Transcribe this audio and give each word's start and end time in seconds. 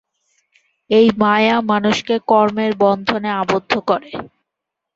এই 0.89 1.07
মায়া 1.17 1.55
মানুষকে 1.71 2.15
কর্মের 2.27 2.71
বন্ধনে 2.83 3.29
আবদ্ধ 3.41 3.71
করে। 3.89 4.11